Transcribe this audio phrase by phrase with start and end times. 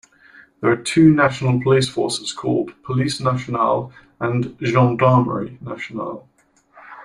[0.61, 6.27] There are two national police forces called "Police nationale" and "Gendarmerie nationale".